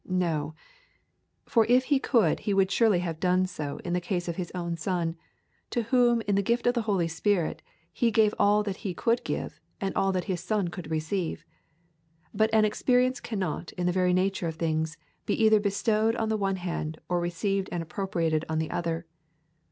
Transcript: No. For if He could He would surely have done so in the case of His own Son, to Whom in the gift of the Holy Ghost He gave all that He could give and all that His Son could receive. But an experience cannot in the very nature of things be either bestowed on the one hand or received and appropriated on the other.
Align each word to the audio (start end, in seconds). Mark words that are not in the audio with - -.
No. 0.09 0.55
For 1.45 1.63
if 1.69 1.83
He 1.83 1.99
could 1.99 2.39
He 2.39 2.55
would 2.55 2.71
surely 2.71 3.01
have 3.01 3.19
done 3.19 3.45
so 3.45 3.77
in 3.85 3.93
the 3.93 4.01
case 4.01 4.27
of 4.27 4.35
His 4.35 4.51
own 4.55 4.75
Son, 4.75 5.15
to 5.69 5.83
Whom 5.93 6.21
in 6.21 6.33
the 6.33 6.41
gift 6.41 6.65
of 6.65 6.73
the 6.73 6.81
Holy 6.81 7.05
Ghost 7.05 7.61
He 7.93 8.09
gave 8.09 8.33
all 8.39 8.63
that 8.63 8.77
He 8.77 8.95
could 8.95 9.23
give 9.23 9.59
and 9.79 9.93
all 9.95 10.11
that 10.11 10.23
His 10.23 10.41
Son 10.41 10.69
could 10.69 10.89
receive. 10.89 11.45
But 12.33 12.51
an 12.51 12.65
experience 12.65 13.19
cannot 13.19 13.73
in 13.73 13.85
the 13.85 13.91
very 13.91 14.11
nature 14.11 14.47
of 14.47 14.55
things 14.55 14.97
be 15.27 15.35
either 15.39 15.59
bestowed 15.59 16.15
on 16.15 16.29
the 16.29 16.35
one 16.37 16.55
hand 16.55 16.97
or 17.07 17.19
received 17.19 17.69
and 17.71 17.83
appropriated 17.83 18.43
on 18.49 18.57
the 18.57 18.71
other. 18.71 19.05